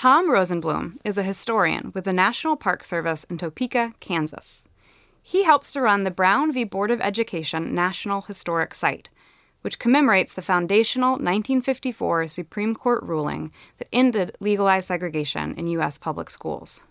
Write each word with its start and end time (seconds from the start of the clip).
Tom 0.00 0.30
Rosenblum 0.30 0.96
is 1.04 1.18
a 1.18 1.22
historian 1.22 1.92
with 1.94 2.04
the 2.04 2.12
National 2.14 2.56
Park 2.56 2.84
Service 2.84 3.24
in 3.24 3.36
Topeka, 3.36 3.92
Kansas. 4.00 4.66
He 5.22 5.44
helps 5.44 5.74
to 5.74 5.82
run 5.82 6.04
the 6.04 6.10
Brown 6.10 6.54
v. 6.54 6.64
Board 6.64 6.90
of 6.90 7.02
Education 7.02 7.74
National 7.74 8.22
Historic 8.22 8.72
Site, 8.72 9.10
which 9.60 9.78
commemorates 9.78 10.32
the 10.32 10.40
foundational 10.40 11.10
1954 11.10 12.28
Supreme 12.28 12.74
Court 12.74 13.02
ruling 13.02 13.52
that 13.76 13.88
ended 13.92 14.34
legalized 14.40 14.86
segregation 14.86 15.54
in 15.58 15.66
U.S. 15.66 15.98
public 15.98 16.30
schools. 16.30 16.84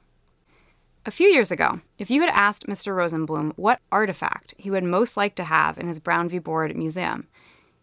A 1.03 1.09
few 1.09 1.29
years 1.29 1.49
ago, 1.49 1.81
if 1.97 2.11
you 2.11 2.21
had 2.21 2.29
asked 2.29 2.67
Mr. 2.67 2.95
Rosenblum 2.95 3.53
what 3.55 3.81
artifact 3.91 4.53
he 4.55 4.69
would 4.69 4.83
most 4.83 5.17
like 5.17 5.33
to 5.33 5.45
have 5.45 5.79
in 5.79 5.87
his 5.87 5.97
Brown 5.97 6.29
v. 6.29 6.37
Board 6.37 6.77
museum, 6.77 7.27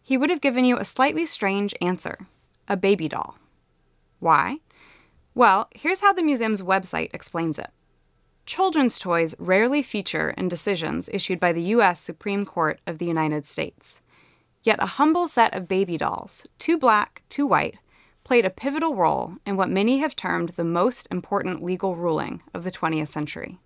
he 0.04 0.16
would 0.16 0.30
have 0.30 0.40
given 0.40 0.64
you 0.64 0.76
a 0.76 0.84
slightly 0.84 1.26
strange 1.26 1.74
answer 1.80 2.16
a 2.68 2.76
baby 2.76 3.08
doll. 3.08 3.36
Why? 4.20 4.58
Well, 5.36 5.68
here's 5.74 6.00
how 6.00 6.14
the 6.14 6.22
museum's 6.22 6.62
website 6.62 7.10
explains 7.12 7.58
it. 7.58 7.68
Children's 8.46 8.98
toys 8.98 9.34
rarely 9.38 9.82
feature 9.82 10.30
in 10.30 10.48
decisions 10.48 11.10
issued 11.12 11.38
by 11.38 11.52
the 11.52 11.62
U.S. 11.76 12.00
Supreme 12.00 12.46
Court 12.46 12.80
of 12.86 12.96
the 12.96 13.04
United 13.04 13.44
States. 13.44 14.00
Yet 14.62 14.82
a 14.82 14.86
humble 14.96 15.28
set 15.28 15.54
of 15.54 15.68
baby 15.68 15.98
dolls, 15.98 16.46
two 16.58 16.78
black, 16.78 17.22
two 17.28 17.46
white, 17.46 17.76
played 18.24 18.46
a 18.46 18.50
pivotal 18.50 18.94
role 18.94 19.34
in 19.44 19.58
what 19.58 19.68
many 19.68 19.98
have 19.98 20.16
termed 20.16 20.54
the 20.56 20.64
most 20.64 21.06
important 21.10 21.62
legal 21.62 21.96
ruling 21.96 22.42
of 22.54 22.64
the 22.64 22.70
20th 22.70 23.08
century. 23.08 23.58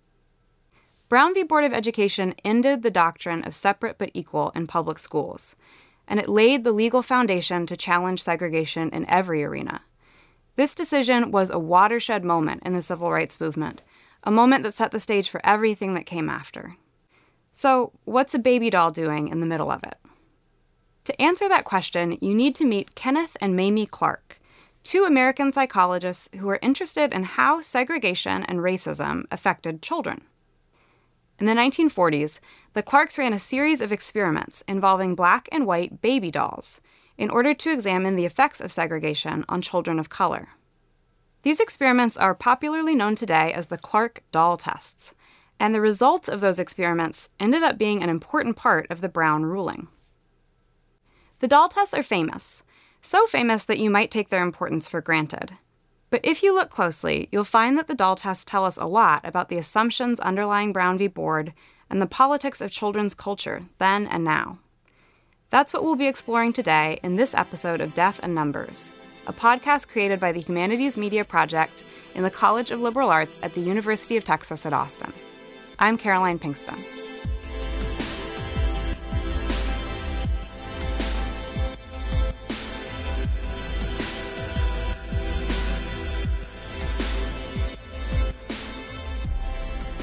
Brown 1.07 1.33
v. 1.33 1.41
Board 1.41 1.63
of 1.63 1.71
Education 1.71 2.35
ended 2.43 2.83
the 2.83 2.91
doctrine 2.91 3.45
of 3.45 3.55
separate 3.55 3.97
but 3.97 4.11
equal 4.13 4.51
in 4.55 4.67
public 4.67 4.99
schools, 4.99 5.55
and 6.05 6.19
it 6.19 6.27
laid 6.27 6.65
the 6.65 6.73
legal 6.73 7.01
foundation 7.01 7.65
to 7.65 7.77
challenge 7.77 8.21
segregation 8.21 8.89
in 8.89 9.09
every 9.09 9.41
arena. 9.41 9.83
This 10.55 10.75
decision 10.75 11.31
was 11.31 11.49
a 11.49 11.59
watershed 11.59 12.23
moment 12.23 12.63
in 12.65 12.73
the 12.73 12.81
civil 12.81 13.11
rights 13.11 13.39
movement, 13.39 13.81
a 14.23 14.31
moment 14.31 14.63
that 14.63 14.75
set 14.75 14.91
the 14.91 14.99
stage 14.99 15.29
for 15.29 15.45
everything 15.45 15.93
that 15.93 16.05
came 16.05 16.29
after. 16.29 16.75
So, 17.53 17.91
what's 18.05 18.33
a 18.33 18.39
baby 18.39 18.69
doll 18.69 18.91
doing 18.91 19.27
in 19.27 19.39
the 19.39 19.45
middle 19.45 19.71
of 19.71 19.83
it? 19.83 19.97
To 21.05 21.21
answer 21.21 21.49
that 21.49 21.65
question, 21.65 22.17
you 22.21 22.35
need 22.35 22.55
to 22.55 22.65
meet 22.65 22.95
Kenneth 22.95 23.35
and 23.41 23.55
Mamie 23.55 23.87
Clark, 23.87 24.39
two 24.83 25.03
American 25.03 25.51
psychologists 25.51 26.29
who 26.37 26.49
are 26.49 26.59
interested 26.61 27.13
in 27.13 27.23
how 27.23 27.61
segregation 27.61 28.43
and 28.43 28.59
racism 28.59 29.23
affected 29.31 29.81
children. 29.81 30.21
In 31.39 31.47
the 31.47 31.53
1940s, 31.53 32.39
the 32.73 32.83
Clarks 32.83 33.17
ran 33.17 33.33
a 33.33 33.39
series 33.39 33.81
of 33.81 33.91
experiments 33.91 34.63
involving 34.67 35.15
black 35.15 35.49
and 35.51 35.65
white 35.65 36.01
baby 36.01 36.29
dolls 36.29 36.81
in 37.21 37.29
order 37.29 37.53
to 37.53 37.71
examine 37.71 38.15
the 38.15 38.25
effects 38.25 38.59
of 38.59 38.71
segregation 38.71 39.45
on 39.47 39.61
children 39.61 39.99
of 39.99 40.09
color. 40.09 40.47
These 41.43 41.59
experiments 41.59 42.17
are 42.17 42.33
popularly 42.33 42.95
known 42.95 43.13
today 43.13 43.53
as 43.53 43.67
the 43.67 43.77
Clark 43.77 44.23
doll 44.31 44.57
tests, 44.57 45.13
and 45.59 45.75
the 45.75 45.81
results 45.81 46.27
of 46.27 46.41
those 46.41 46.57
experiments 46.57 47.29
ended 47.39 47.61
up 47.61 47.77
being 47.77 48.01
an 48.01 48.09
important 48.09 48.55
part 48.55 48.89
of 48.89 49.01
the 49.01 49.07
Brown 49.07 49.45
ruling. 49.45 49.87
The 51.37 51.47
doll 51.47 51.69
tests 51.69 51.93
are 51.93 52.01
famous, 52.01 52.63
so 53.03 53.27
famous 53.27 53.65
that 53.65 53.77
you 53.77 53.91
might 53.91 54.09
take 54.09 54.29
their 54.29 54.41
importance 54.41 54.89
for 54.89 54.99
granted. 54.99 55.51
But 56.09 56.21
if 56.23 56.41
you 56.41 56.55
look 56.55 56.71
closely, 56.71 57.29
you'll 57.31 57.43
find 57.43 57.77
that 57.77 57.87
the 57.87 57.93
doll 57.93 58.15
tests 58.15 58.45
tell 58.45 58.65
us 58.65 58.77
a 58.77 58.85
lot 58.85 59.23
about 59.23 59.49
the 59.49 59.59
assumptions 59.59 60.19
underlying 60.21 60.73
Brown 60.73 60.97
v. 60.97 61.05
Board 61.05 61.53
and 61.87 62.01
the 62.01 62.07
politics 62.07 62.61
of 62.61 62.71
children's 62.71 63.13
culture 63.13 63.61
then 63.77 64.07
and 64.07 64.23
now. 64.23 64.57
That's 65.51 65.73
what 65.73 65.83
we'll 65.83 65.97
be 65.97 66.07
exploring 66.07 66.53
today 66.53 66.97
in 67.03 67.17
this 67.17 67.33
episode 67.33 67.81
of 67.81 67.93
Deaf 67.93 68.21
and 68.23 68.33
Numbers, 68.33 68.89
a 69.27 69.33
podcast 69.33 69.89
created 69.89 70.17
by 70.17 70.31
the 70.31 70.39
Humanities 70.39 70.97
Media 70.97 71.25
Project 71.25 71.83
in 72.15 72.23
the 72.23 72.31
College 72.31 72.71
of 72.71 72.79
Liberal 72.79 73.09
Arts 73.09 73.37
at 73.43 73.53
the 73.53 73.59
University 73.59 74.15
of 74.15 74.23
Texas 74.23 74.65
at 74.65 74.71
Austin. 74.71 75.11
I'm 75.77 75.97
Caroline 75.97 76.39
Pinkston. 76.39 76.81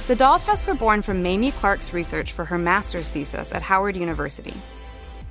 The 0.09 0.17
doll 0.17 0.39
tests 0.39 0.67
were 0.67 0.75
born 0.75 1.01
from 1.01 1.23
Mamie 1.23 1.53
Clark's 1.53 1.95
research 1.95 2.33
for 2.33 2.45
her 2.45 2.59
master's 2.59 3.11
thesis 3.11 3.51
at 3.53 3.63
Howard 3.63 3.97
University. 3.97 4.53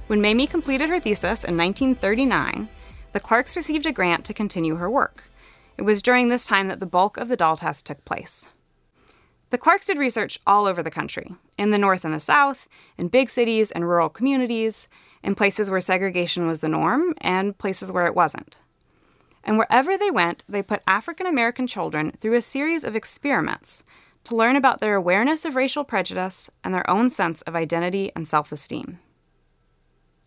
When 0.07 0.22
Mamie 0.22 0.47
completed 0.47 0.88
her 0.88 1.01
thesis 1.01 1.44
in 1.44 1.57
1939, 1.57 2.69
the 3.12 3.19
Clarks 3.19 3.57
received 3.57 3.85
a 3.85 3.91
grant 3.91 4.23
to 4.23 4.34
continue 4.34 4.75
her 4.75 4.90
work. 4.90 5.25
It 5.78 5.81
was 5.81 6.01
during 6.01 6.29
this 6.29 6.47
time 6.47 6.69
that 6.69 6.79
the 6.79 6.85
bulk 6.85 7.18
of 7.18 7.28
the 7.28 7.35
doll 7.35 7.57
tests 7.57 7.84
took 7.84 8.06
place. 8.06 8.47
The 9.50 9.57
Clarks 9.57 9.85
did 9.85 9.97
research 9.97 10.40
all 10.47 10.66
over 10.66 10.81
the 10.81 10.90
country 10.90 11.35
in 11.57 11.72
the 11.72 11.78
North 11.78 12.06
and 12.06 12.13
the 12.13 12.22
South, 12.22 12.69
in 12.97 13.09
big 13.09 13.29
cities 13.29 13.69
and 13.69 13.85
rural 13.85 14.07
communities, 14.07 14.88
in 15.23 15.35
places 15.35 15.69
where 15.69 15.81
segregation 15.81 16.47
was 16.47 16.59
the 16.59 16.69
norm, 16.69 17.13
and 17.18 17.57
places 17.57 17.91
where 17.91 18.06
it 18.06 18.16
wasn't. 18.16 18.57
And 19.44 19.57
wherever 19.57 19.97
they 19.97 20.12
went, 20.12 20.45
they 20.47 20.63
put 20.63 20.84
African 20.88 21.28
American 21.28 21.68
children 21.68 22.13
through 22.22 22.35
a 22.35 22.41
series 22.41 22.85
of 22.85 22.95
experiments 22.95 23.84
to 24.24 24.38
learn 24.38 24.56
about 24.56 24.79
their 24.79 24.95
awareness 24.95 25.44
of 25.44 25.57
racial 25.57 25.84
prejudice 25.84 26.50
and 26.63 26.74
their 26.74 26.89
own 26.89 27.12
sense 27.12 27.41
of 27.41 27.57
identity 27.57 28.09
and 28.16 28.25
self 28.25 28.53
esteem. 28.53 29.00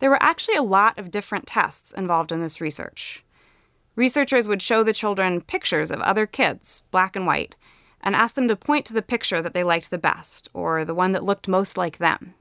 There 0.01 0.09
were 0.09 0.21
actually 0.21 0.55
a 0.55 0.63
lot 0.63 0.97
of 0.97 1.11
different 1.11 1.45
tests 1.45 1.91
involved 1.91 2.31
in 2.31 2.41
this 2.41 2.59
research. 2.59 3.23
Researchers 3.95 4.47
would 4.47 4.59
show 4.59 4.81
the 4.81 4.93
children 4.93 5.41
pictures 5.41 5.91
of 5.91 6.01
other 6.01 6.25
kids, 6.25 6.81
black 6.89 7.15
and 7.15 7.27
white, 7.27 7.55
and 8.01 8.15
ask 8.15 8.33
them 8.33 8.47
to 8.47 8.55
point 8.55 8.87
to 8.87 8.93
the 8.93 9.03
picture 9.03 9.43
that 9.43 9.53
they 9.53 9.63
liked 9.63 9.91
the 9.91 9.99
best, 9.99 10.49
or 10.55 10.83
the 10.83 10.95
one 10.95 11.11
that 11.11 11.23
looked 11.23 11.47
most 11.47 11.77
like 11.77 11.99
them. 11.99 12.33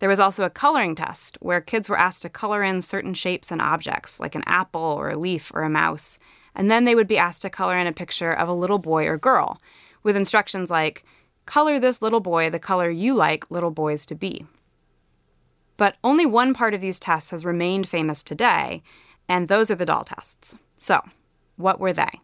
There 0.00 0.08
was 0.08 0.18
also 0.18 0.44
a 0.44 0.50
coloring 0.50 0.96
test, 0.96 1.38
where 1.40 1.60
kids 1.60 1.88
were 1.88 1.98
asked 1.98 2.22
to 2.22 2.28
color 2.28 2.64
in 2.64 2.82
certain 2.82 3.14
shapes 3.14 3.52
and 3.52 3.62
objects, 3.62 4.18
like 4.18 4.34
an 4.34 4.42
apple 4.44 4.82
or 4.82 5.10
a 5.10 5.16
leaf 5.16 5.52
or 5.54 5.62
a 5.62 5.70
mouse, 5.70 6.18
and 6.56 6.68
then 6.68 6.86
they 6.86 6.96
would 6.96 7.06
be 7.06 7.18
asked 7.18 7.42
to 7.42 7.50
color 7.50 7.78
in 7.78 7.86
a 7.86 7.92
picture 7.92 8.32
of 8.32 8.48
a 8.48 8.52
little 8.52 8.80
boy 8.80 9.06
or 9.06 9.16
girl, 9.16 9.60
with 10.02 10.16
instructions 10.16 10.72
like, 10.72 11.04
color 11.46 11.78
this 11.78 12.02
little 12.02 12.18
boy 12.18 12.50
the 12.50 12.58
color 12.58 12.90
you 12.90 13.14
like 13.14 13.48
little 13.48 13.70
boys 13.70 14.04
to 14.06 14.16
be. 14.16 14.44
But 15.76 15.96
only 16.04 16.26
one 16.26 16.54
part 16.54 16.74
of 16.74 16.80
these 16.80 17.00
tests 17.00 17.30
has 17.30 17.44
remained 17.44 17.88
famous 17.88 18.22
today, 18.22 18.82
and 19.28 19.48
those 19.48 19.70
are 19.70 19.74
the 19.74 19.86
doll 19.86 20.04
tests. 20.04 20.56
So, 20.78 21.00
what 21.56 21.80
were 21.80 21.92
they? 21.92 22.20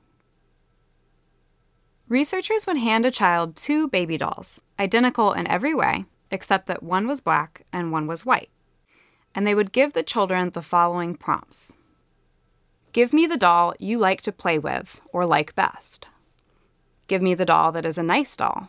Researchers 2.09 2.66
would 2.66 2.77
hand 2.77 3.06
a 3.06 3.10
child 3.10 3.56
two 3.56 3.89
baby 3.89 4.19
dolls, 4.19 4.60
identical 4.78 5.33
in 5.33 5.47
every 5.47 5.75
way, 5.75 6.05
except 6.31 6.66
that 6.66 6.83
one 6.83 7.06
was 7.06 7.21
black 7.21 7.62
and 7.72 7.93
one 7.93 8.06
was 8.06 8.27
white. 8.27 8.50
And 9.34 9.47
they 9.47 9.55
would 9.55 9.72
give 9.72 9.93
the 9.93 10.03
children 10.03 10.50
the 10.50 10.62
following 10.62 11.15
prompts 11.15 11.77
Give 12.93 13.12
me 13.12 13.27
the 13.27 13.37
doll 13.37 13.75
you 13.78 13.99
like 13.99 14.21
to 14.22 14.33
play 14.33 14.59
with 14.59 15.00
or 15.12 15.25
like 15.25 15.55
best. 15.55 16.06
Give 17.06 17.22
me 17.22 17.34
the 17.34 17.44
doll 17.44 17.71
that 17.72 17.87
is 17.87 17.99
a 17.99 18.03
nice 18.03 18.37
doll. 18.37 18.69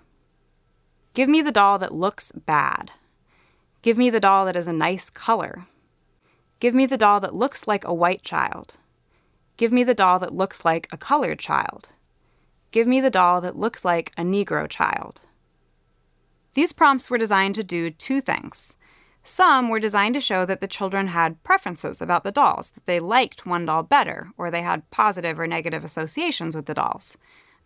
Give 1.16 1.28
me 1.28 1.41
the 1.41 1.52
doll 1.52 1.80
that 1.80 1.94
looks 1.94 2.31
bad. 2.31 2.91
Give 3.81 3.97
me 3.97 4.09
the 4.09 4.19
doll 4.19 4.46
that 4.46 4.56
is 4.56 4.68
a 4.68 4.74
nice 4.74 5.09
color. 5.09 5.66
Give 6.59 6.75
me 6.75 6.86
the 6.86 6.97
doll 6.97 7.19
that 7.22 7.34
looks 7.34 7.68
like 7.68 7.84
a 7.84 7.94
white 7.94 8.22
child. 8.22 8.75
Give 9.58 9.72
me 9.72 9.84
the 9.84 9.96
doll 9.96 10.19
that 10.19 10.34
looks 10.34 10.64
like 10.64 10.88
a 10.92 10.97
colored 10.97 11.40
child. 11.40 11.90
Give 12.72 12.88
me 12.88 13.02
the 13.02 13.09
doll 13.09 13.41
that 13.41 13.58
looks 13.58 13.84
like 13.84 14.12
a 14.18 14.22
Negro 14.22 14.70
child. 14.70 15.22
These 16.53 16.74
prompts 16.74 17.09
were 17.09 17.18
designed 17.18 17.56
to 17.56 17.64
do 17.64 17.90
two 17.90 18.22
things. 18.22 18.75
Some 19.24 19.70
were 19.70 19.80
designed 19.80 20.16
to 20.16 20.22
show 20.22 20.46
that 20.46 20.62
the 20.62 20.68
children 20.68 21.08
had 21.08 21.41
preferences 21.44 22.02
about 22.02 22.24
the 22.24 22.31
dolls, 22.31 22.72
that 22.72 22.86
they 22.86 23.00
liked 23.00 23.46
one 23.46 23.66
doll 23.66 23.84
better, 23.84 24.31
or 24.38 24.50
they 24.50 24.62
had 24.62 24.90
positive 24.91 25.40
or 25.40 25.47
negative 25.47 25.84
associations 25.84 26.56
with 26.56 26.66
the 26.66 26.74
dolls. 26.74 27.18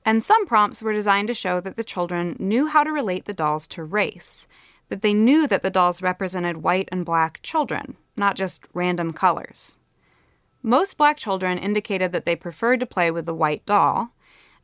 And 0.06 0.24
some 0.24 0.46
prompts 0.46 0.84
were 0.84 0.94
designed 0.94 1.28
to 1.30 1.34
show 1.34 1.60
that 1.62 1.78
the 1.78 1.84
children 1.84 2.36
knew 2.40 2.68
how 2.68 2.84
to 2.84 2.92
relate 2.92 3.26
the 3.26 3.34
dolls 3.34 3.68
to 3.68 3.84
race, 3.84 4.48
that 4.90 5.02
they 5.02 5.14
knew 5.14 5.48
that 5.48 5.64
the 5.64 5.70
dolls 5.70 6.02
represented 6.02 6.58
white 6.58 6.90
and 6.92 7.06
black 7.06 7.40
children, 7.42 7.96
not 8.16 8.36
just 8.36 8.64
random 8.74 9.14
colors. 9.14 9.78
Most 10.62 10.98
black 10.98 11.18
children 11.18 11.58
indicated 11.58 12.12
that 12.12 12.26
they 12.26 12.36
preferred 12.36 12.80
to 12.80 12.86
play 12.86 13.12
with 13.12 13.26
the 13.26 13.34
white 13.34 13.66
doll, 13.66 14.12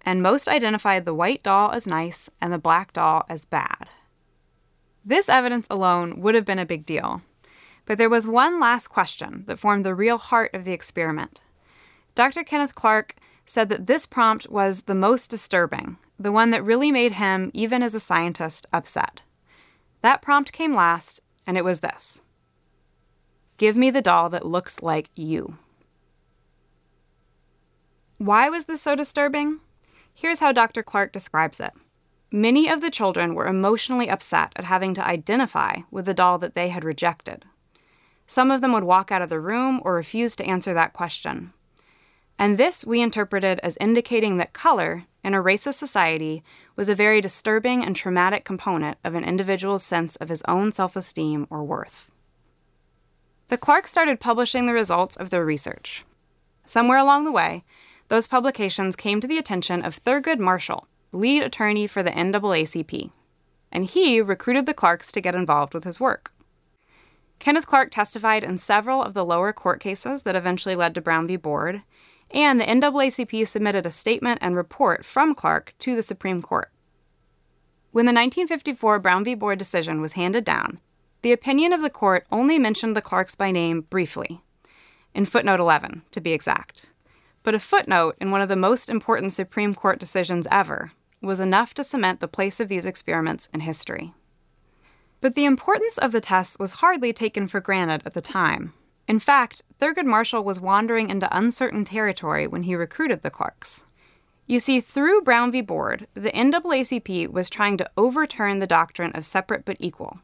and 0.04 0.24
most 0.24 0.48
identified 0.48 1.06
the 1.06 1.14
white 1.14 1.44
doll 1.44 1.72
as 1.72 1.86
nice 1.86 2.30
and 2.42 2.52
the 2.52 2.58
black 2.58 2.94
doll 2.94 3.24
as 3.30 3.46
bad. 3.46 3.88
This 5.06 5.30
evidence 5.30 5.68
alone 5.70 6.22
would 6.22 6.36
have 6.36 6.46
been 6.46 6.60
a 6.60 6.66
big 6.66 6.86
deal. 6.86 7.22
But 7.86 7.98
there 7.98 8.10
was 8.10 8.28
one 8.28 8.60
last 8.60 8.88
question 8.88 9.44
that 9.48 9.60
formed 9.60 9.86
the 9.86 9.96
real 9.96 10.18
heart 10.18 10.54
of 10.54 10.66
the 10.66 10.74
experiment. 10.74 11.42
Dr. 12.16 12.44
Kenneth 12.44 12.76
Clark 12.76 13.16
said 13.46 13.70
that 13.70 13.88
this 13.88 14.06
prompt 14.06 14.50
was 14.50 14.84
the 14.84 14.96
most 14.96 15.30
disturbing, 15.30 15.98
the 16.20 16.32
one 16.32 16.52
that 16.52 16.64
really 16.64 16.92
made 16.92 17.14
him, 17.14 17.52
even 17.54 17.82
as 17.82 17.94
a 17.94 18.00
scientist, 18.00 18.66
upset. 18.72 19.22
That 20.02 20.22
prompt 20.22 20.52
came 20.52 20.74
last, 20.74 21.22
and 21.46 21.58
it 21.58 21.66
was 21.66 21.80
this 21.80 22.22
Give 23.58 23.76
me 23.76 23.92
the 23.92 24.02
doll 24.02 24.30
that 24.30 24.46
looks 24.46 24.82
like 24.82 25.10
you. 25.16 25.58
Why 28.18 28.50
was 28.50 28.66
this 28.66 28.82
so 28.82 28.96
disturbing? 28.96 29.60
Here's 30.14 30.40
how 30.40 30.52
Dr. 30.52 30.84
Clark 30.84 31.12
describes 31.12 31.60
it. 31.60 31.72
Many 32.32 32.70
of 32.70 32.82
the 32.82 32.92
children 32.92 33.36
were 33.36 33.48
emotionally 33.48 34.10
upset 34.10 34.54
at 34.56 34.66
having 34.66 34.94
to 34.94 35.06
identify 35.06 35.78
with 35.92 36.06
the 36.06 36.14
doll 36.14 36.38
that 36.38 36.56
they 36.56 36.70
had 36.70 36.84
rejected. 36.84 37.46
Some 38.28 38.50
of 38.50 38.62
them 38.62 38.74
would 38.74 38.84
walk 38.84 39.12
out 39.12 39.22
of 39.22 39.30
the 39.30 39.40
room 39.40 39.82
or 39.84 39.94
refuse 39.94 40.36
to 40.38 40.46
answer 40.46 40.74
that 40.74 40.94
question. 40.94 41.52
And 42.38 42.58
this 42.58 42.86
we 42.86 43.02
interpreted 43.02 43.60
as 43.62 43.78
indicating 43.80 44.38
that 44.38 44.54
color, 44.54 45.06
in 45.24 45.34
a 45.34 45.44
racist 45.44 45.76
society, 45.76 46.44
was 46.76 46.90
a 46.90 46.96
very 46.96 47.22
disturbing 47.22 47.86
and 47.86 47.96
traumatic 47.96 48.44
component 48.44 48.98
of 49.04 49.14
an 49.14 49.24
individual's 49.24 49.84
sense 49.84 50.16
of 50.16 50.30
his 50.30 50.42
own 50.48 50.72
self 50.72 50.96
esteem 50.96 51.46
or 51.50 51.64
worth. 51.64 52.12
The 53.50 53.58
Clarks 53.58 53.92
started 53.92 54.20
publishing 54.20 54.66
the 54.66 54.74
results 54.74 55.16
of 55.16 55.30
their 55.30 55.46
research. 55.46 56.06
Somewhere 56.66 56.98
along 56.98 57.26
the 57.26 57.32
way, 57.32 57.64
those 58.08 58.28
publications 58.28 58.96
came 58.96 59.22
to 59.22 59.28
the 59.28 59.38
attention 59.38 59.84
of 59.84 60.02
Thurgood 60.04 60.40
Marshall, 60.40 60.88
lead 61.12 61.44
attorney 61.44 61.86
for 61.88 62.02
the 62.02 62.12
NAACP, 62.12 63.12
and 63.72 63.86
he 63.86 64.22
recruited 64.22 64.66
the 64.66 64.74
Clarks 64.74 65.12
to 65.12 65.22
get 65.22 65.36
involved 65.36 65.74
with 65.74 65.84
his 65.84 66.00
work. 66.00 66.32
Kenneth 67.40 67.66
Clark 67.66 67.90
testified 67.90 68.44
in 68.44 68.58
several 68.58 69.02
of 69.02 69.14
the 69.14 69.26
lower 69.26 69.52
court 69.52 69.80
cases 69.80 70.24
that 70.24 70.36
eventually 70.36 70.76
led 70.76 70.94
to 70.96 71.02
Brown 71.02 71.28
v. 71.28 71.38
Board, 71.38 71.82
and 72.34 72.60
the 72.60 72.66
NAACP 72.66 73.48
submitted 73.48 73.86
a 73.86 73.92
statement 73.92 74.40
and 74.42 74.56
report 74.56 75.06
from 75.06 75.36
Clark 75.36 75.74
to 75.80 75.96
the 75.96 76.04
Supreme 76.04 76.42
Court. 76.42 76.72
When 77.92 78.06
the 78.06 78.12
1954 78.12 79.00
Brown 79.00 79.24
v. 79.24 79.36
Board 79.36 79.60
decision 79.60 80.02
was 80.02 80.14
handed 80.14 80.46
down, 80.46 80.80
the 81.22 81.32
opinion 81.32 81.74
of 81.74 81.82
the 81.82 81.90
court 81.90 82.26
only 82.32 82.58
mentioned 82.58 82.96
the 82.96 83.02
Clarks 83.02 83.36
by 83.36 83.52
name 83.52 83.82
briefly, 83.82 84.42
in 85.14 85.26
footnote 85.26 85.60
11, 85.60 86.04
to 86.12 86.22
be 86.22 86.32
exact. 86.32 86.88
But 87.44 87.54
a 87.54 87.60
footnote 87.60 88.16
in 88.22 88.32
one 88.32 88.42
of 88.42 88.50
the 88.50 88.56
most 88.56 88.90
important 88.90 89.34
Supreme 89.34 89.74
Court 89.74 90.00
decisions 90.00 90.48
ever 90.50 90.92
was 91.22 91.40
enough 91.40 91.74
to 91.76 91.84
cement 91.84 92.20
the 92.20 92.28
place 92.28 92.60
of 92.60 92.70
these 92.70 92.86
experiments 92.86 93.50
in 93.54 93.60
history. 93.60 94.14
But 95.20 95.36
the 95.36 95.46
importance 95.46 95.98
of 95.98 96.12
the 96.12 96.22
tests 96.22 96.58
was 96.58 96.72
hardly 96.72 97.14
taken 97.14 97.48
for 97.48 97.60
granted 97.60 98.02
at 98.06 98.14
the 98.14 98.22
time. 98.22 98.74
In 99.12 99.20
fact, 99.20 99.64
Thurgood 99.78 100.06
Marshall 100.06 100.42
was 100.42 100.62
wandering 100.62 101.10
into 101.10 101.38
uncertain 101.38 101.84
territory 101.84 102.48
when 102.48 102.64
he 102.64 102.76
recruited 102.76 103.24
the 103.24 103.30
Clarks. 103.30 103.84
You 104.48 104.58
see, 104.58 104.80
through 104.80 105.24
Brown 105.24 105.52
v. 105.52 105.60
Board, 105.60 106.08
the 106.14 106.32
NAACP 106.32 107.28
was 107.30 107.50
trying 107.50 107.76
to 107.76 107.92
overturn 107.98 108.60
the 108.60 108.68
doctrine 108.68 109.12
of 109.12 109.26
separate 109.26 109.66
but 109.66 109.76
equal, 109.82 110.22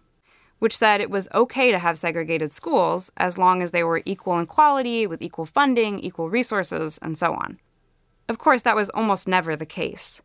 which 0.59 0.77
said 0.77 1.01
it 1.01 1.09
was 1.09 1.27
okay 1.33 1.69
to 1.69 1.79
have 1.79 1.97
segregated 1.97 2.53
schools 2.53 3.11
as 3.17 3.37
long 3.37 3.61
as 3.61 3.71
they 3.71 3.83
were 3.83 4.03
equal 4.05 4.39
in 4.39 4.45
quality, 4.45 5.05
with 5.05 5.21
equal 5.21 5.45
funding, 5.45 5.99
equal 5.99 6.29
resources, 6.29 6.97
and 7.01 7.17
so 7.17 7.33
on. 7.33 7.59
Of 8.29 8.37
course, 8.37 8.61
that 8.61 8.77
was 8.77 8.89
almost 8.91 9.27
never 9.27 9.57
the 9.57 9.65
case. 9.65 10.21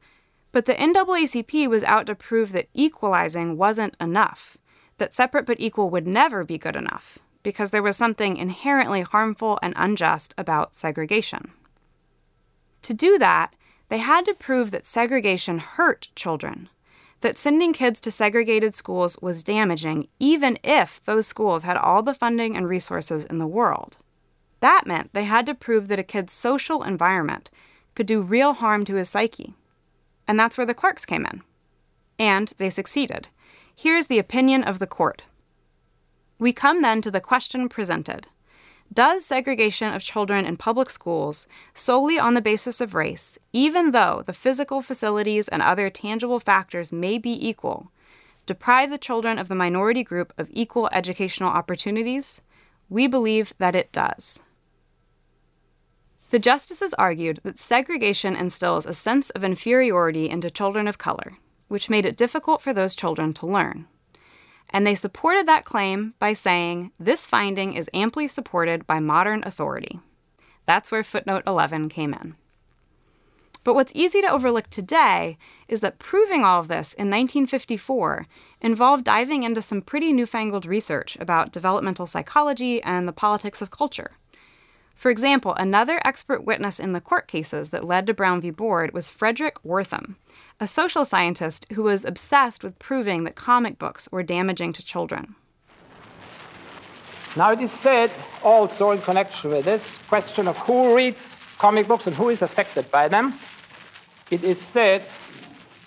But 0.52 0.66
the 0.66 0.74
NAACP 0.74 1.68
was 1.68 1.82
out 1.82 2.06
to 2.06 2.14
prove 2.14 2.52
that 2.52 2.68
equalizing 2.74 3.56
wasn't 3.56 3.96
enough, 4.00 4.56
that 4.98 5.14
separate 5.14 5.46
but 5.46 5.58
equal 5.58 5.90
would 5.90 6.06
never 6.06 6.44
be 6.44 6.58
good 6.58 6.76
enough, 6.76 7.18
because 7.42 7.70
there 7.70 7.82
was 7.82 7.96
something 7.96 8.36
inherently 8.36 9.02
harmful 9.02 9.58
and 9.62 9.74
unjust 9.76 10.34
about 10.38 10.74
segregation. 10.74 11.52
To 12.82 12.94
do 12.94 13.18
that, 13.18 13.54
they 13.88 13.98
had 13.98 14.24
to 14.24 14.34
prove 14.34 14.70
that 14.70 14.86
segregation 14.86 15.58
hurt 15.58 16.08
children, 16.16 16.68
that 17.20 17.36
sending 17.36 17.72
kids 17.72 18.00
to 18.00 18.10
segregated 18.10 18.74
schools 18.74 19.18
was 19.20 19.42
damaging, 19.44 20.08
even 20.18 20.58
if 20.64 21.02
those 21.04 21.26
schools 21.26 21.62
had 21.62 21.76
all 21.76 22.02
the 22.02 22.14
funding 22.14 22.56
and 22.56 22.68
resources 22.68 23.24
in 23.24 23.38
the 23.38 23.46
world. 23.46 23.98
That 24.60 24.86
meant 24.86 25.12
they 25.12 25.24
had 25.24 25.46
to 25.46 25.54
prove 25.54 25.88
that 25.88 25.98
a 25.98 26.04
kid's 26.04 26.32
social 26.32 26.82
environment 26.82 27.50
could 27.94 28.06
do 28.06 28.22
real 28.22 28.54
harm 28.54 28.84
to 28.86 28.94
his 28.94 29.08
psyche. 29.08 29.54
And 30.26 30.38
that's 30.38 30.56
where 30.56 30.66
the 30.66 30.74
Clarks 30.74 31.04
came 31.04 31.26
in. 31.26 31.42
And 32.18 32.52
they 32.58 32.70
succeeded. 32.70 33.28
Here's 33.74 34.06
the 34.06 34.18
opinion 34.18 34.62
of 34.62 34.78
the 34.78 34.86
court. 34.86 35.22
We 36.42 36.52
come 36.52 36.82
then 36.82 37.00
to 37.02 37.10
the 37.12 37.20
question 37.20 37.68
presented 37.68 38.26
Does 38.92 39.24
segregation 39.24 39.94
of 39.94 40.02
children 40.02 40.44
in 40.44 40.56
public 40.56 40.90
schools 40.90 41.46
solely 41.72 42.18
on 42.18 42.34
the 42.34 42.40
basis 42.40 42.80
of 42.80 42.94
race, 42.94 43.38
even 43.52 43.92
though 43.92 44.24
the 44.26 44.32
physical 44.32 44.82
facilities 44.82 45.46
and 45.46 45.62
other 45.62 45.88
tangible 45.88 46.40
factors 46.40 46.90
may 46.90 47.16
be 47.16 47.30
equal, 47.48 47.92
deprive 48.44 48.90
the 48.90 48.98
children 48.98 49.38
of 49.38 49.46
the 49.46 49.54
minority 49.54 50.02
group 50.02 50.32
of 50.36 50.48
equal 50.50 50.88
educational 50.92 51.48
opportunities? 51.48 52.40
We 52.90 53.06
believe 53.06 53.54
that 53.58 53.76
it 53.76 53.92
does. 53.92 54.42
The 56.30 56.40
justices 56.40 56.92
argued 56.94 57.38
that 57.44 57.60
segregation 57.60 58.34
instills 58.34 58.84
a 58.84 58.94
sense 58.94 59.30
of 59.30 59.44
inferiority 59.44 60.28
into 60.28 60.50
children 60.50 60.88
of 60.88 60.98
color, 60.98 61.34
which 61.68 61.88
made 61.88 62.04
it 62.04 62.16
difficult 62.16 62.60
for 62.62 62.72
those 62.72 62.96
children 62.96 63.32
to 63.34 63.46
learn 63.46 63.86
and 64.72 64.86
they 64.86 64.94
supported 64.94 65.46
that 65.46 65.64
claim 65.64 66.14
by 66.18 66.32
saying 66.32 66.92
this 66.98 67.26
finding 67.26 67.74
is 67.74 67.90
amply 67.92 68.26
supported 68.26 68.86
by 68.86 68.98
modern 68.98 69.42
authority. 69.44 70.00
That's 70.66 70.90
where 70.90 71.02
footnote 71.02 71.42
11 71.46 71.88
came 71.88 72.14
in. 72.14 72.36
But 73.64 73.74
what's 73.74 73.92
easy 73.94 74.20
to 74.22 74.30
overlook 74.30 74.68
today 74.70 75.38
is 75.68 75.80
that 75.80 76.00
proving 76.00 76.42
all 76.44 76.60
of 76.60 76.68
this 76.68 76.94
in 76.94 77.08
1954 77.08 78.26
involved 78.60 79.04
diving 79.04 79.44
into 79.44 79.62
some 79.62 79.82
pretty 79.82 80.12
newfangled 80.12 80.66
research 80.66 81.16
about 81.20 81.52
developmental 81.52 82.06
psychology 82.06 82.82
and 82.82 83.06
the 83.06 83.12
politics 83.12 83.62
of 83.62 83.70
culture. 83.70 84.12
For 85.02 85.10
example, 85.10 85.52
another 85.54 86.00
expert 86.04 86.44
witness 86.44 86.78
in 86.78 86.92
the 86.92 87.00
court 87.00 87.26
cases 87.26 87.70
that 87.70 87.82
led 87.82 88.06
to 88.06 88.14
Brown 88.14 88.40
v. 88.40 88.50
Board 88.50 88.94
was 88.94 89.10
Frederick 89.10 89.60
Wertham, 89.64 90.14
a 90.60 90.68
social 90.68 91.04
scientist 91.04 91.66
who 91.72 91.82
was 91.82 92.04
obsessed 92.04 92.62
with 92.62 92.78
proving 92.78 93.24
that 93.24 93.34
comic 93.34 93.80
books 93.80 94.08
were 94.12 94.22
damaging 94.22 94.72
to 94.74 94.84
children. 94.84 95.34
Now, 97.34 97.50
it 97.50 97.60
is 97.60 97.72
said 97.72 98.12
also 98.44 98.92
in 98.92 99.00
connection 99.00 99.50
with 99.50 99.64
this 99.64 99.98
question 100.08 100.46
of 100.46 100.56
who 100.58 100.94
reads 100.94 101.36
comic 101.58 101.88
books 101.88 102.06
and 102.06 102.14
who 102.14 102.28
is 102.28 102.40
affected 102.40 102.88
by 102.92 103.08
them, 103.08 103.40
it 104.30 104.44
is 104.44 104.60
said 104.60 105.02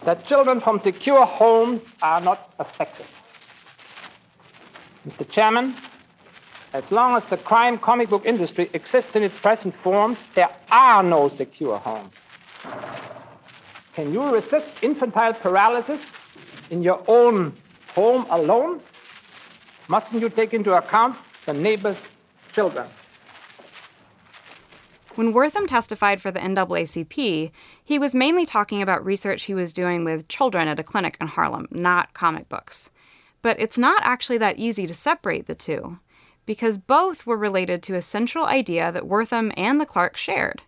that 0.04 0.26
children 0.26 0.60
from 0.60 0.82
secure 0.82 1.26
homes 1.26 1.82
are 2.02 2.20
not 2.20 2.54
affected. 2.60 3.06
Mr. 5.08 5.30
Chairman, 5.30 5.74
as 6.76 6.92
long 6.92 7.16
as 7.16 7.24
the 7.30 7.38
crime 7.38 7.78
comic 7.78 8.10
book 8.10 8.26
industry 8.26 8.70
exists 8.74 9.16
in 9.16 9.24
its 9.24 9.38
present 9.38 9.74
forms, 9.82 10.18
there 10.36 10.54
are 10.72 11.02
no 11.02 11.30
secure 11.30 11.78
homes. 11.78 12.14
Can 13.94 14.12
you 14.12 14.22
resist 14.34 14.68
infantile 14.82 15.34
paralysis 15.34 16.02
in 16.70 16.84
your 16.84 17.02
own 17.08 17.54
home 17.94 18.26
alone? 18.30 18.82
Mustn't 19.88 20.22
you 20.22 20.30
take 20.30 20.54
into 20.54 20.74
account 20.74 21.16
the 21.46 21.54
neighbor's 21.54 21.98
children? 22.52 22.90
When 25.16 25.34
Wertham 25.34 25.68
testified 25.68 26.22
for 26.22 26.30
the 26.30 26.42
NAACP, 26.42 27.52
he 27.86 27.98
was 27.98 28.14
mainly 28.14 28.46
talking 28.46 28.82
about 28.82 29.06
research 29.06 29.44
he 29.44 29.54
was 29.54 29.72
doing 29.72 30.04
with 30.04 30.28
children 30.28 30.68
at 30.68 30.78
a 30.78 30.84
clinic 30.84 31.16
in 31.22 31.28
Harlem, 31.28 31.70
not 31.72 32.14
comic 32.14 32.50
books. 32.50 32.90
But 33.42 33.58
it's 33.62 33.78
not 33.78 34.02
actually 34.04 34.40
that 34.40 34.60
easy 34.60 34.86
to 34.88 34.94
separate 34.94 35.46
the 35.46 35.56
two 35.56 36.00
because 36.46 36.78
both 36.78 37.26
were 37.26 37.38
related 37.38 37.82
to 37.84 37.96
a 37.96 38.02
central 38.02 38.46
idea 38.46 38.92
that 38.92 39.08
Wertham 39.08 39.52
and 39.58 39.80
the 39.80 39.86
Clark 39.86 40.18
shared. 40.18 40.62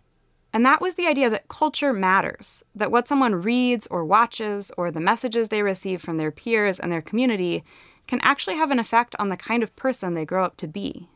And 0.52 0.64
that 0.64 0.80
was 0.80 0.94
the 0.94 1.06
idea 1.06 1.28
that 1.30 1.48
culture 1.48 1.92
matters, 1.92 2.64
that 2.74 2.90
what 2.90 3.06
someone 3.06 3.42
reads 3.42 3.86
or 3.88 4.04
watches 4.04 4.72
or 4.76 4.90
the 4.90 5.00
messages 5.00 5.48
they 5.48 5.62
receive 5.62 6.00
from 6.00 6.16
their 6.16 6.30
peers 6.30 6.80
and 6.80 6.90
their 6.90 7.02
community 7.02 7.62
can 8.06 8.20
actually 8.22 8.56
have 8.56 8.70
an 8.70 8.78
effect 8.78 9.14
on 9.18 9.28
the 9.28 9.36
kind 9.36 9.62
of 9.62 9.76
person 9.76 10.14
they 10.14 10.24
grow 10.24 10.44
up 10.44 10.56
to 10.56 10.66
be. 10.66 11.08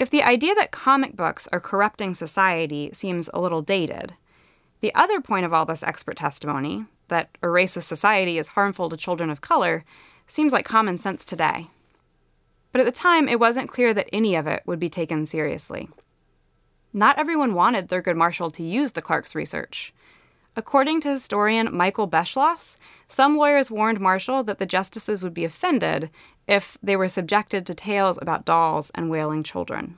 If 0.00 0.10
the 0.10 0.24
idea 0.24 0.54
that 0.56 0.72
comic 0.72 1.16
books 1.16 1.48
are 1.52 1.60
corrupting 1.60 2.14
society 2.14 2.90
seems 2.92 3.30
a 3.32 3.40
little 3.40 3.62
dated, 3.62 4.14
the 4.80 4.94
other 4.94 5.20
point 5.20 5.46
of 5.46 5.54
all 5.54 5.64
this 5.64 5.84
expert 5.84 6.16
testimony, 6.16 6.86
that 7.08 7.30
a 7.42 7.46
racist 7.46 7.84
society 7.84 8.36
is 8.36 8.48
harmful 8.48 8.88
to 8.88 8.96
children 8.96 9.30
of 9.30 9.40
color, 9.40 9.84
seems 10.26 10.52
like 10.52 10.64
common 10.64 10.98
sense 10.98 11.24
today 11.24 11.68
but 12.74 12.80
at 12.80 12.86
the 12.86 12.90
time 12.90 13.28
it 13.28 13.38
wasn't 13.38 13.68
clear 13.68 13.94
that 13.94 14.08
any 14.12 14.34
of 14.34 14.48
it 14.48 14.60
would 14.66 14.80
be 14.80 14.90
taken 14.90 15.24
seriously. 15.24 15.88
Not 16.92 17.16
everyone 17.20 17.54
wanted 17.54 17.88
Thurgood 17.88 18.16
Marshall 18.16 18.50
to 18.50 18.64
use 18.64 18.90
the 18.90 19.00
Clark's 19.00 19.36
research. 19.36 19.94
According 20.56 21.00
to 21.02 21.10
historian 21.10 21.72
Michael 21.72 22.08
Beschloss, 22.08 22.76
some 23.06 23.36
lawyers 23.36 23.70
warned 23.70 24.00
Marshall 24.00 24.42
that 24.42 24.58
the 24.58 24.66
justices 24.66 25.22
would 25.22 25.32
be 25.32 25.44
offended 25.44 26.10
if 26.48 26.76
they 26.82 26.96
were 26.96 27.06
subjected 27.06 27.64
to 27.64 27.74
tales 27.74 28.18
about 28.20 28.44
dolls 28.44 28.90
and 28.96 29.08
wailing 29.08 29.44
children. 29.44 29.96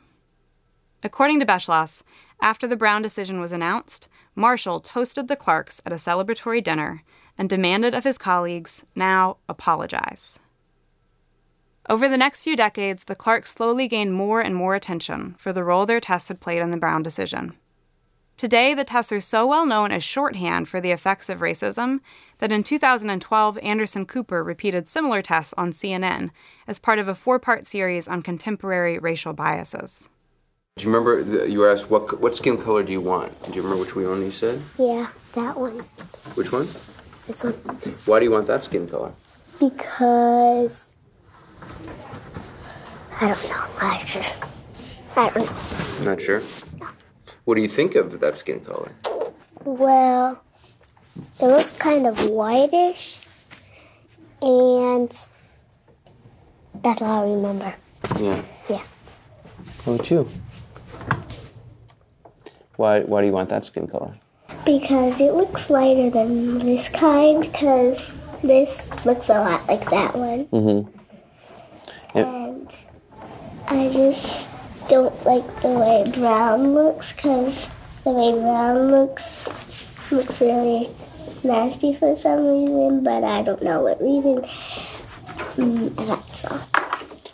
According 1.03 1.41
to 1.41 1.47
Beschloss, 1.47 2.03
after 2.43 2.67
the 2.67 2.77
Brown 2.77 3.01
decision 3.01 3.41
was 3.41 3.53
announced, 3.53 4.07
Marshall 4.35 4.81
toasted 4.81 5.29
the 5.29 5.37
Clarks 5.37 5.81
at 5.87 5.95
a 5.95 5.97
celebratory 5.97 6.63
dinner 6.63 7.03
and 7.39 7.49
demanded 7.49 7.95
of 7.95 8.05
his 8.05 8.19
colleagues, 8.19 8.85
now 8.95 9.39
apologize. 9.49 10.41
Over 11.89 12.09
the 12.09 12.19
next 12.19 12.43
few 12.43 12.57
decades, 12.57 13.05
the 13.05 13.15
Clarks 13.15 13.51
slowly 13.51 13.87
gained 13.87 14.13
more 14.13 14.41
and 14.41 14.57
more 14.57 14.75
attention 14.75 15.37
for 15.39 15.53
the 15.53 15.63
role 15.63 15.87
their 15.87 16.01
tests 16.01 16.29
had 16.29 16.41
played 16.41 16.61
in 16.61 16.73
the 16.73 16.77
Brown 16.77 17.03
decision. 17.03 17.57
Today, 18.37 18.75
the 18.75 18.85
tests 18.85 19.13
are 19.13 19.21
so 19.21 19.47
well 19.47 19.65
known 19.65 19.93
as 19.93 20.03
shorthand 20.03 20.69
for 20.69 20.81
the 20.81 20.91
effects 20.91 21.29
of 21.29 21.39
racism 21.39 22.01
that 22.39 22.51
in 22.51 22.65
2012, 22.65 23.59
Anderson 23.59 24.05
Cooper 24.05 24.43
repeated 24.43 24.89
similar 24.89 25.23
tests 25.23 25.55
on 25.57 25.71
CNN 25.71 26.31
as 26.67 26.81
part 26.81 26.99
of 26.99 27.07
a 27.07 27.15
four 27.15 27.39
part 27.39 27.67
series 27.67 28.09
on 28.09 28.21
contemporary 28.21 28.99
racial 28.99 29.33
biases. 29.33 30.11
Do 30.77 30.85
you 30.85 30.93
remember 30.93 31.47
you 31.47 31.61
were 31.61 31.71
asked 31.71 31.89
what 31.89 32.21
what 32.21 32.35
skin 32.35 32.59
color 32.59 32.83
do 32.83 32.93
you 32.93 33.01
want? 33.01 33.41
Do 33.45 33.53
you 33.53 33.63
remember 33.63 33.85
which 33.85 33.95
one 33.95 34.21
you 34.21 34.33
said? 34.33 34.61
Yeah, 34.77 35.07
that 35.33 35.57
one. 35.57 35.79
Which 36.35 36.53
one? 36.53 36.67
This 37.27 37.45
one. 37.45 37.55
Why 38.05 38.19
do 38.19 38.25
you 38.25 38.33
want 38.33 38.49
that 38.49 38.65
skin 38.65 38.87
color? 38.89 39.15
Because 39.59 40.91
I 43.21 43.29
don't 43.29 43.51
know. 43.51 43.65
I 43.81 44.03
just 44.05 44.43
I 45.17 45.31
don't 45.31 45.47
know. 45.47 46.11
Not 46.11 46.21
sure. 46.21 46.43
No. 46.79 46.89
What 47.45 47.55
do 47.55 47.63
you 47.63 47.69
think 47.69 47.95
of 47.95 48.21
that 48.21 48.37
skin 48.37 48.61
color? 48.61 48.93
Well, 49.65 50.43
it 51.41 51.47
looks 51.47 51.73
kind 51.73 52.07
of 52.07 52.29
whitish, 52.29 53.19
and 54.43 55.11
that's 56.83 57.01
all 57.01 57.25
I 57.25 57.31
remember. 57.31 57.75
Yeah. 58.21 58.43
Yeah. 58.69 58.83
How 59.85 59.93
about 59.93 60.11
you? 60.11 60.29
Why 62.77 63.01
Why 63.01 63.21
do 63.23 63.27
you 63.27 63.33
want 63.33 63.49
that 63.49 63.65
skin 63.65 63.87
color? 63.87 64.13
Because 64.67 65.21
it 65.21 65.33
looks 65.33 65.71
lighter 65.71 66.11
than 66.11 66.59
this 66.59 66.89
kind, 66.89 67.41
because 67.41 68.05
this 68.43 68.89
looks 69.07 69.29
a 69.29 69.41
lot 69.41 69.67
like 69.69 69.89
that 69.91 70.15
one. 70.15 70.47
Mm-hmm. 70.47 70.96
Yep. 72.15 72.27
And 72.27 72.77
I 73.69 73.91
just 73.93 74.51
don't 74.89 75.25
like 75.25 75.47
the 75.63 75.69
way 75.69 76.05
brown 76.15 76.75
looks, 76.75 77.13
because 77.13 77.69
the 78.05 78.11
way 78.11 78.33
brown 78.33 78.91
looks 78.91 79.49
looks 80.11 80.41
really 80.41 80.89
nasty 81.43 81.93
for 81.95 82.15
some 82.15 82.47
reason, 82.47 83.03
but 83.03 83.25
I 83.25 83.43
don't 83.43 83.63
know 83.63 83.81
what 83.81 84.01
reason. 84.01 84.43
Mm, 85.57 85.95
that's 86.07 86.45
all. 86.45 86.61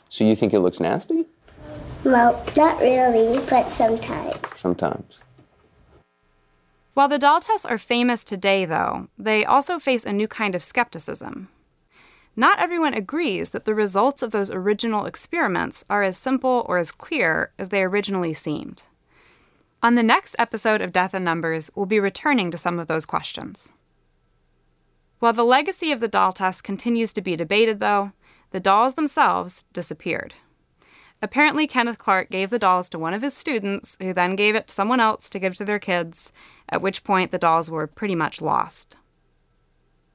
So 0.09 0.25
you 0.25 0.37
think 0.37 0.53
it 0.53 0.61
looks 0.61 0.81
nasty? 0.81 1.27
Well, 2.05 2.45
not 2.57 2.81
really, 2.81 3.41
but 3.49 3.69
sometimes. 3.71 4.37
Sometimes. 4.57 5.19
While 6.95 7.09
the 7.09 7.19
doll 7.19 7.41
tests 7.41 7.65
are 7.65 7.79
famous 7.79 8.25
today, 8.25 8.65
though, 8.65 9.09
they 9.17 9.45
also 9.45 9.79
face 9.79 10.05
a 10.05 10.13
new 10.13 10.29
kind 10.29 10.55
of 10.55 10.63
skepticism. 10.63 11.49
Not 12.35 12.59
everyone 12.59 12.95
agrees 12.95 13.51
that 13.51 13.67
the 13.67 13.75
results 13.75 14.23
of 14.23 14.31
those 14.31 14.51
original 14.51 15.05
experiments 15.05 15.85
are 15.91 16.03
as 16.03 16.17
simple 16.17 16.65
or 16.69 16.79
as 16.79 16.91
clear 16.91 17.53
as 17.59 17.69
they 17.69 17.83
originally 17.83 18.33
seemed. 18.33 18.85
On 19.83 19.97
the 19.97 20.03
next 20.03 20.37
episode 20.39 20.81
of 20.81 20.93
Death 20.93 21.13
and 21.13 21.25
Numbers, 21.25 21.71
we'll 21.75 21.87
be 21.87 22.01
returning 22.01 22.51
to 22.51 22.59
some 22.59 22.79
of 22.79 22.89
those 22.89 23.05
questions. 23.05 23.71
While 25.19 25.35
the 25.35 25.45
legacy 25.45 25.93
of 25.93 26.01
the 26.01 26.09
doll 26.09 26.33
test 26.33 26.65
continues 26.65 27.13
to 27.13 27.21
be 27.21 27.37
debated, 27.37 27.81
though, 27.81 28.13
the 28.51 28.61
dolls 28.61 28.95
themselves 28.95 29.65
disappeared. 29.73 30.35
Apparently, 31.21 31.67
Kenneth 31.67 31.99
Clark 31.99 32.31
gave 32.31 32.51
the 32.51 32.59
dolls 32.59 32.89
to 32.89 32.99
one 32.99 33.15
of 33.15 33.23
his 33.23 33.35
students, 33.35 33.97
who 34.01 34.13
then 34.13 34.37
gave 34.37 34.55
it 34.55 34.69
to 34.69 34.75
someone 34.75 35.01
else 35.01 35.29
to 35.31 35.39
give 35.39 35.57
to 35.57 35.65
their 35.65 35.79
kids, 35.79 36.33
at 36.69 36.83
which 36.83 37.05
point 37.05 37.31
the 37.31 37.39
dolls 37.39 37.71
were 37.71 37.87
pretty 37.87 38.15
much 38.15 38.41
lost. 38.41 38.97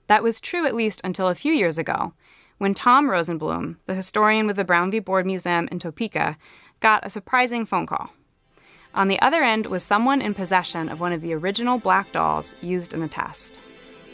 That 0.07 0.23
was 0.23 0.39
true 0.39 0.65
at 0.65 0.75
least 0.75 1.01
until 1.03 1.27
a 1.27 1.35
few 1.35 1.53
years 1.53 1.77
ago, 1.77 2.13
when 2.57 2.73
Tom 2.73 3.09
Rosenblum, 3.09 3.75
the 3.85 3.93
historian 3.93 4.47
with 4.47 4.55
the 4.55 4.63
Brown 4.63 4.89
v. 4.89 4.99
Board 4.99 5.25
Museum 5.25 5.67
in 5.71 5.79
Topeka, 5.79 6.37
got 6.79 7.05
a 7.05 7.09
surprising 7.09 7.65
phone 7.65 7.85
call. 7.85 8.09
On 8.93 9.09
the 9.09 9.21
other 9.21 9.43
end 9.43 9.67
was 9.67 9.83
someone 9.83 10.21
in 10.21 10.33
possession 10.33 10.89
of 10.89 10.99
one 10.99 11.13
of 11.13 11.21
the 11.21 11.33
original 11.33 11.77
black 11.77 12.11
dolls 12.11 12.55
used 12.61 12.93
in 12.93 13.01
the 13.01 13.07
test. 13.07 13.59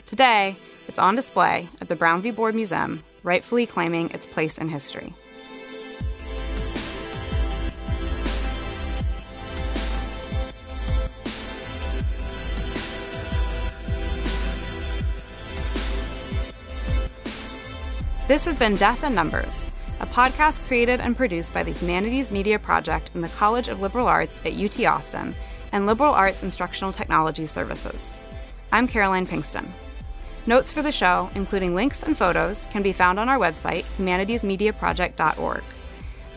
Today, 0.06 0.58
it's 0.88 1.00
on 1.00 1.16
display 1.16 1.70
at 1.80 1.88
the 1.88 1.96
Brown 1.96 2.22
v. 2.22 2.32
Board 2.32 2.56
Museum, 2.56 3.04
rightfully 3.24 3.66
claiming 3.66 4.10
its 4.10 4.26
place 4.26 4.58
in 4.58 4.68
history. 4.68 5.14
This 18.34 18.46
has 18.46 18.58
been 18.58 18.76
Death 18.78 19.04
and 19.04 19.14
Numbers, 19.14 19.70
a 20.00 20.08
podcast 20.08 20.60
created 20.66 21.00
and 21.00 21.16
produced 21.16 21.54
by 21.54 21.62
the 21.62 21.72
Humanities 21.72 22.32
Media 22.32 22.58
Project 22.58 23.12
in 23.14 23.22
the 23.22 23.28
College 23.28 23.68
of 23.68 23.80
Liberal 23.80 24.08
Arts 24.08 24.42
at 24.44 24.60
UT 24.60 24.84
Austin 24.86 25.36
and 25.72 25.86
Liberal 25.86 26.16
Arts 26.16 26.42
Instructional 26.42 26.92
Technology 26.92 27.46
Services. 27.46 28.20
I'm 28.72 28.88
Caroline 28.88 29.28
Pinkston. 29.28 29.68
Notes 30.48 30.72
for 30.72 30.82
the 30.82 30.92
show, 30.92 31.30
including 31.36 31.76
links 31.76 32.02
and 32.02 32.18
photos, 32.18 32.66
can 32.72 32.82
be 32.82 32.92
found 32.92 33.20
on 33.20 33.30
our 33.30 33.38
website, 33.38 33.84
humanitiesmediaproject.org. 34.00 35.64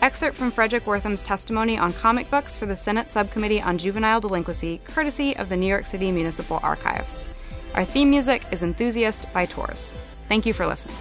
Excerpt 0.03 0.37
from 0.37 0.51
Frederick 0.51 0.87
Wertham's 0.87 1.23
testimony 1.23 1.79
on 1.79 1.95
comic 1.95 2.29
books 2.29 2.59
for 2.59 2.67
the 2.67 2.77
Senate 2.77 3.11
Subcommittee 3.11 3.63
on 3.63 3.79
Juvenile 3.79 4.21
Delinquency, 4.21 4.83
courtesy 4.85 5.35
of 5.39 5.49
the 5.49 5.57
New 5.57 5.67
York 5.67 5.87
City 5.87 6.13
Municipal 6.13 6.61
Archives. 6.63 7.31
Our 7.75 7.87
theme 7.87 8.11
music 8.11 8.43
is 8.53 8.63
Enthusiast 8.63 9.33
by 9.33 9.47
Tours. 9.47 9.95
Thank 10.29 10.45
you 10.45 10.53
for 10.53 10.67
listening. 10.67 10.99